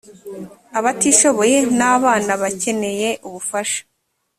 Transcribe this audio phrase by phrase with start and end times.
[0.77, 3.81] abatishoboye n abana bakeneye ubufasha